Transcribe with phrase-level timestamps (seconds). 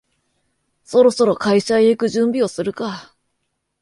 [0.83, 3.13] そろそろ会社へ行く準備をするか